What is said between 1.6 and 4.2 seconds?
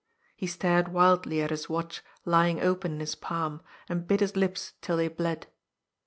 watch lying open in his palm, and